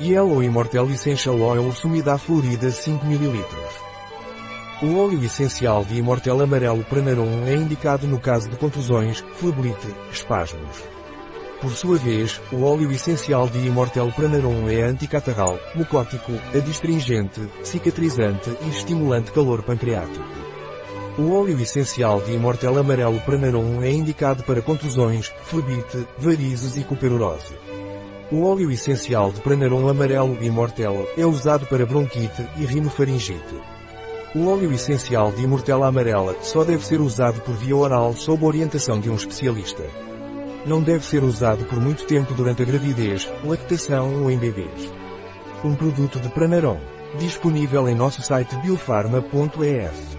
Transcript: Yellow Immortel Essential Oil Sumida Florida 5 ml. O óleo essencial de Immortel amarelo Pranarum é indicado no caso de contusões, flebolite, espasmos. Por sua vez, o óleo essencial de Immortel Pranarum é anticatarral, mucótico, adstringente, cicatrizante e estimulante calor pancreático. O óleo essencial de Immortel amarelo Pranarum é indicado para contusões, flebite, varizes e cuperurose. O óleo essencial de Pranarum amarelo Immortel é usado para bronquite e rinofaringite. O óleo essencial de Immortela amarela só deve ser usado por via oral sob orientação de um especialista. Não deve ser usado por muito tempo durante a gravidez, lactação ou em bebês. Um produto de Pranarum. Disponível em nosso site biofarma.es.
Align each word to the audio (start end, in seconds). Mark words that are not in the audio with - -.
Yellow 0.00 0.42
Immortel 0.42 0.90
Essential 0.90 1.40
Oil 1.40 1.70
Sumida 1.72 2.18
Florida 2.18 2.68
5 2.68 3.06
ml. 3.06 3.44
O 4.82 4.98
óleo 4.98 5.22
essencial 5.24 5.84
de 5.84 5.96
Immortel 5.96 6.40
amarelo 6.40 6.82
Pranarum 6.82 7.46
é 7.46 7.54
indicado 7.54 8.04
no 8.08 8.18
caso 8.18 8.50
de 8.50 8.56
contusões, 8.56 9.24
flebolite, 9.36 9.86
espasmos. 10.10 10.82
Por 11.60 11.70
sua 11.70 11.96
vez, 11.96 12.40
o 12.52 12.64
óleo 12.64 12.90
essencial 12.90 13.48
de 13.48 13.58
Immortel 13.58 14.10
Pranarum 14.10 14.68
é 14.68 14.82
anticatarral, 14.82 15.60
mucótico, 15.76 16.32
adstringente, 16.52 17.48
cicatrizante 17.62 18.50
e 18.62 18.70
estimulante 18.70 19.30
calor 19.30 19.62
pancreático. 19.62 20.26
O 21.16 21.32
óleo 21.40 21.60
essencial 21.60 22.20
de 22.20 22.32
Immortel 22.32 22.76
amarelo 22.76 23.20
Pranarum 23.20 23.80
é 23.80 23.92
indicado 23.92 24.42
para 24.42 24.60
contusões, 24.60 25.32
flebite, 25.44 26.04
varizes 26.18 26.76
e 26.76 26.82
cuperurose. 26.82 27.54
O 28.32 28.44
óleo 28.44 28.70
essencial 28.70 29.30
de 29.30 29.40
Pranarum 29.40 29.86
amarelo 29.86 30.42
Immortel 30.42 31.06
é 31.16 31.26
usado 31.26 31.66
para 31.66 31.84
bronquite 31.84 32.48
e 32.56 32.64
rinofaringite. 32.64 33.60
O 34.34 34.48
óleo 34.48 34.72
essencial 34.72 35.30
de 35.30 35.42
Immortela 35.42 35.86
amarela 35.86 36.34
só 36.40 36.64
deve 36.64 36.84
ser 36.84 37.00
usado 37.00 37.42
por 37.42 37.54
via 37.54 37.76
oral 37.76 38.14
sob 38.14 38.44
orientação 38.46 38.98
de 38.98 39.10
um 39.10 39.14
especialista. 39.14 39.84
Não 40.64 40.82
deve 40.82 41.04
ser 41.04 41.22
usado 41.22 41.66
por 41.66 41.78
muito 41.78 42.06
tempo 42.06 42.32
durante 42.32 42.62
a 42.62 42.64
gravidez, 42.64 43.30
lactação 43.44 44.22
ou 44.22 44.30
em 44.30 44.38
bebês. 44.38 44.90
Um 45.62 45.74
produto 45.74 46.18
de 46.18 46.28
Pranarum. 46.30 46.78
Disponível 47.18 47.88
em 47.88 47.94
nosso 47.94 48.22
site 48.22 48.56
biofarma.es. 48.56 50.13